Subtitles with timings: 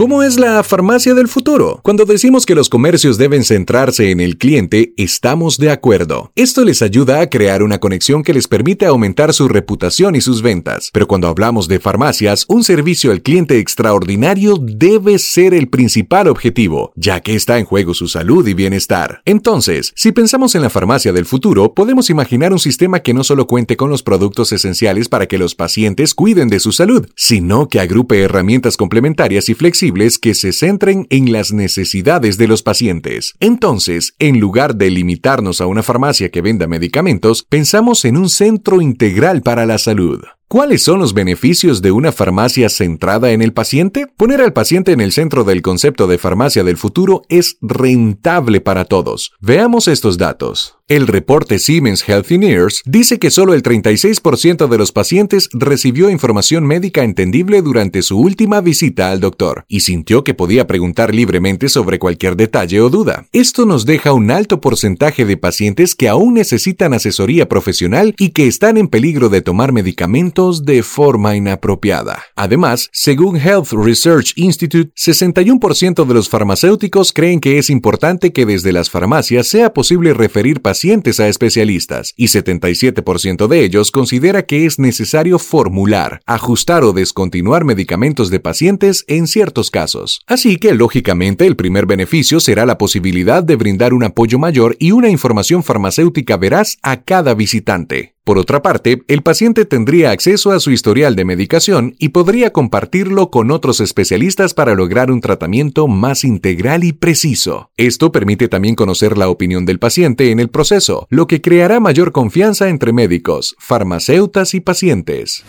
[0.00, 1.80] ¿Cómo es la farmacia del futuro?
[1.82, 6.32] Cuando decimos que los comercios deben centrarse en el cliente, estamos de acuerdo.
[6.36, 10.40] Esto les ayuda a crear una conexión que les permite aumentar su reputación y sus
[10.40, 10.88] ventas.
[10.94, 16.94] Pero cuando hablamos de farmacias, un servicio al cliente extraordinario debe ser el principal objetivo,
[16.96, 19.20] ya que está en juego su salud y bienestar.
[19.26, 23.46] Entonces, si pensamos en la farmacia del futuro, podemos imaginar un sistema que no solo
[23.46, 27.80] cuente con los productos esenciales para que los pacientes cuiden de su salud, sino que
[27.80, 33.34] agrupe herramientas complementarias y flexibles que se centren en las necesidades de los pacientes.
[33.40, 38.80] Entonces, en lugar de limitarnos a una farmacia que venda medicamentos, pensamos en un centro
[38.80, 40.20] integral para la salud.
[40.48, 44.08] ¿Cuáles son los beneficios de una farmacia centrada en el paciente?
[44.16, 48.84] Poner al paciente en el centro del concepto de farmacia del futuro es rentable para
[48.84, 49.32] todos.
[49.40, 50.79] Veamos estos datos.
[50.90, 57.04] El reporte Siemens Healthineers dice que solo el 36% de los pacientes recibió información médica
[57.04, 62.34] entendible durante su última visita al doctor y sintió que podía preguntar libremente sobre cualquier
[62.34, 63.28] detalle o duda.
[63.30, 68.48] Esto nos deja un alto porcentaje de pacientes que aún necesitan asesoría profesional y que
[68.48, 72.20] están en peligro de tomar medicamentos de forma inapropiada.
[72.34, 78.72] Además, según Health Research Institute, 61% de los farmacéuticos creen que es importante que desde
[78.72, 84.78] las farmacias sea posible referir pacientes a especialistas y 77% de ellos considera que es
[84.78, 90.22] necesario formular, ajustar o descontinuar medicamentos de pacientes en ciertos casos.
[90.26, 94.92] Así que, lógicamente, el primer beneficio será la posibilidad de brindar un apoyo mayor y
[94.92, 98.14] una información farmacéutica veraz a cada visitante.
[98.24, 103.30] Por otra parte, el paciente tendría acceso a su historial de medicación y podría compartirlo
[103.30, 107.70] con otros especialistas para lograr un tratamiento más integral y preciso.
[107.76, 112.12] Esto permite también conocer la opinión del paciente en el proceso, lo que creará mayor
[112.12, 115.42] confianza entre médicos, farmacéutas y pacientes.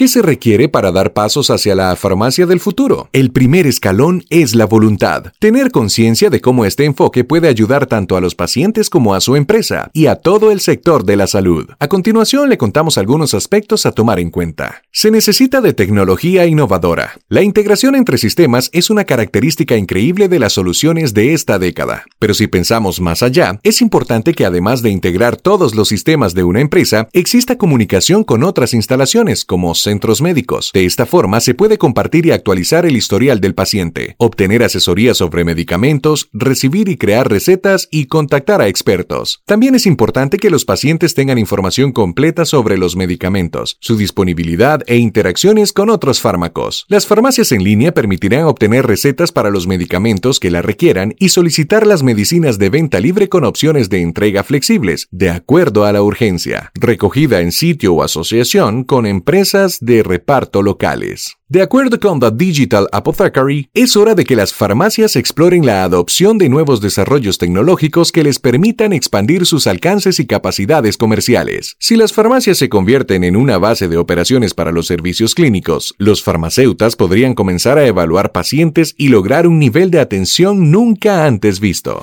[0.00, 3.10] ¿Qué se requiere para dar pasos hacia la farmacia del futuro?
[3.12, 5.24] El primer escalón es la voluntad.
[5.38, 9.36] Tener conciencia de cómo este enfoque puede ayudar tanto a los pacientes como a su
[9.36, 11.66] empresa y a todo el sector de la salud.
[11.78, 14.80] A continuación le contamos algunos aspectos a tomar en cuenta.
[14.90, 17.18] Se necesita de tecnología innovadora.
[17.28, 22.06] La integración entre sistemas es una característica increíble de las soluciones de esta década.
[22.18, 26.44] Pero si pensamos más allá, es importante que además de integrar todos los sistemas de
[26.44, 29.74] una empresa, exista comunicación con otras instalaciones como
[30.20, 30.70] médicos.
[30.72, 35.44] De esta forma se puede compartir y actualizar el historial del paciente, obtener asesoría sobre
[35.44, 39.42] medicamentos, recibir y crear recetas y contactar a expertos.
[39.46, 44.96] También es importante que los pacientes tengan información completa sobre los medicamentos, su disponibilidad e
[44.96, 46.86] interacciones con otros fármacos.
[46.88, 51.86] Las farmacias en línea permitirán obtener recetas para los medicamentos que la requieran y solicitar
[51.86, 56.70] las medicinas de venta libre con opciones de entrega flexibles, de acuerdo a la urgencia,
[56.74, 61.36] recogida en sitio o asociación con empresas de reparto locales.
[61.48, 66.38] De acuerdo con The Digital Apothecary, es hora de que las farmacias exploren la adopción
[66.38, 71.76] de nuevos desarrollos tecnológicos que les permitan expandir sus alcances y capacidades comerciales.
[71.80, 76.22] Si las farmacias se convierten en una base de operaciones para los servicios clínicos, los
[76.22, 82.02] farmacéutas podrían comenzar a evaluar pacientes y lograr un nivel de atención nunca antes visto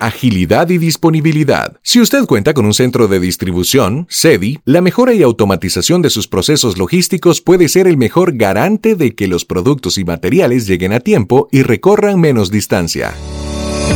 [0.00, 1.76] agilidad y disponibilidad.
[1.82, 6.28] Si usted cuenta con un centro de distribución, SEDI, la mejora y automatización de sus
[6.28, 11.00] procesos logísticos puede ser el mejor garante de que los productos y materiales lleguen a
[11.00, 13.14] tiempo y recorran menos distancia.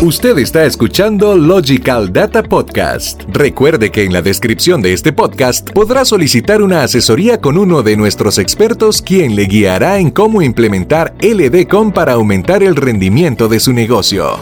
[0.01, 3.23] Usted está escuchando Logical Data Podcast.
[3.29, 7.97] Recuerde que en la descripción de este podcast podrá solicitar una asesoría con uno de
[7.97, 13.73] nuestros expertos quien le guiará en cómo implementar LDCOM para aumentar el rendimiento de su
[13.73, 14.41] negocio.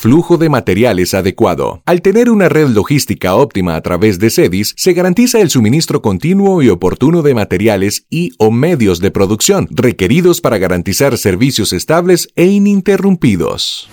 [0.00, 1.82] Flujo de materiales adecuado.
[1.84, 6.62] Al tener una red logística óptima a través de CEDIS, se garantiza el suministro continuo
[6.62, 12.46] y oportuno de materiales y o medios de producción requeridos para garantizar servicios estables e
[12.46, 13.90] ininterrumpidos.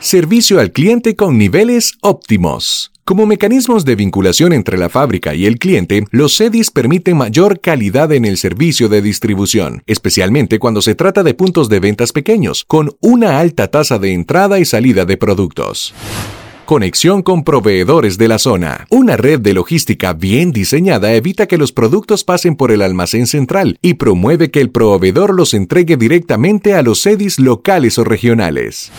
[0.00, 2.93] Servicio al cliente con niveles óptimos.
[3.04, 8.10] Como mecanismos de vinculación entre la fábrica y el cliente, los CEDIS permiten mayor calidad
[8.12, 12.96] en el servicio de distribución, especialmente cuando se trata de puntos de ventas pequeños, con
[13.00, 15.92] una alta tasa de entrada y salida de productos.
[16.64, 18.86] Conexión con proveedores de la zona.
[18.88, 23.76] Una red de logística bien diseñada evita que los productos pasen por el almacén central
[23.82, 28.90] y promueve que el proveedor los entregue directamente a los CEDIS locales o regionales.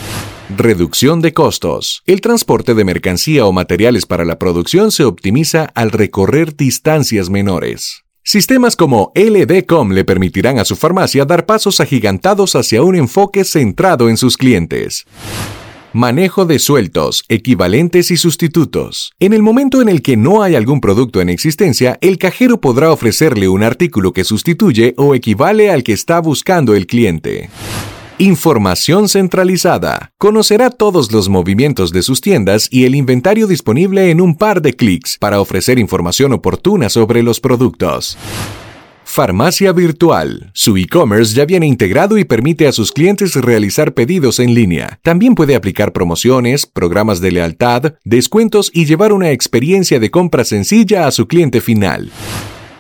[0.50, 2.04] Reducción de costos.
[2.06, 8.04] El transporte de mercancía o materiales para la producción se optimiza al recorrer distancias menores.
[8.24, 14.08] Sistemas como LDCom le permitirán a su farmacia dar pasos agigantados hacia un enfoque centrado
[14.08, 15.06] en sus clientes.
[15.94, 19.14] Manejo de sueltos, equivalentes y sustitutos.
[19.20, 22.92] En el momento en el que no hay algún producto en existencia, el cajero podrá
[22.92, 27.50] ofrecerle un artículo que sustituye o equivale al que está buscando el cliente.
[28.18, 30.14] Información centralizada.
[30.18, 34.72] Conocerá todos los movimientos de sus tiendas y el inventario disponible en un par de
[34.72, 38.18] clics para ofrecer información oportuna sobre los productos.
[39.04, 40.50] Farmacia Virtual.
[40.54, 44.98] Su e-commerce ya viene integrado y permite a sus clientes realizar pedidos en línea.
[45.04, 51.06] También puede aplicar promociones, programas de lealtad, descuentos y llevar una experiencia de compra sencilla
[51.06, 52.12] a su cliente final.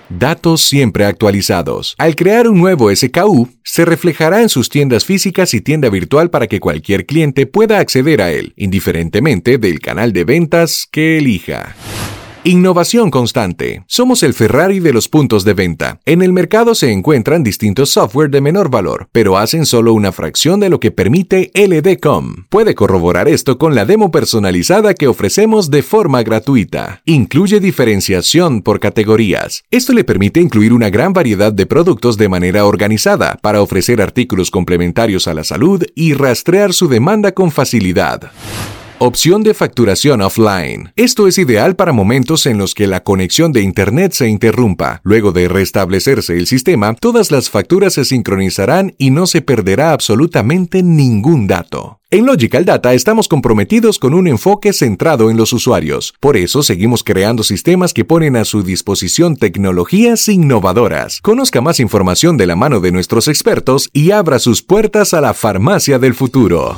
[0.10, 1.96] Datos siempre actualizados.
[1.98, 6.48] Al crear un nuevo SKU, se reflejará en sus tiendas físicas y tienda virtual para
[6.48, 11.76] que cualquier cliente pueda acceder a él, indiferentemente del canal de ventas que elija.
[12.48, 13.84] Innovación constante.
[13.88, 16.00] Somos el Ferrari de los puntos de venta.
[16.06, 20.60] En el mercado se encuentran distintos software de menor valor, pero hacen solo una fracción
[20.60, 22.46] de lo que permite LDCom.
[22.50, 27.02] Puede corroborar esto con la demo personalizada que ofrecemos de forma gratuita.
[27.06, 29.64] Incluye diferenciación por categorías.
[29.72, 34.52] Esto le permite incluir una gran variedad de productos de manera organizada para ofrecer artículos
[34.52, 38.32] complementarios a la salud y rastrear su demanda con facilidad.
[38.98, 40.94] Opción de facturación offline.
[40.96, 45.02] Esto es ideal para momentos en los que la conexión de Internet se interrumpa.
[45.04, 50.82] Luego de restablecerse el sistema, todas las facturas se sincronizarán y no se perderá absolutamente
[50.82, 52.00] ningún dato.
[52.10, 56.14] En Logical Data estamos comprometidos con un enfoque centrado en los usuarios.
[56.22, 61.20] Por eso seguimos creando sistemas que ponen a su disposición tecnologías innovadoras.
[61.20, 65.34] Conozca más información de la mano de nuestros expertos y abra sus puertas a la
[65.34, 66.78] farmacia del futuro.